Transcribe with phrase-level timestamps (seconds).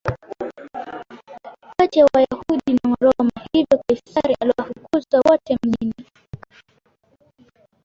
[1.77, 6.05] kati ya Wayahudi na waroma hivyo Kaisari aliwafukuza wote mjini